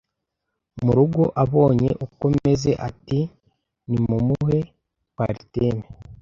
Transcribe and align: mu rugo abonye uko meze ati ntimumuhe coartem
mu 0.83 0.91
rugo 0.97 1.21
abonye 1.43 1.89
uko 2.05 2.23
meze 2.41 2.71
ati 2.87 3.19
ntimumuhe 3.87 4.59
coartem 5.15 5.77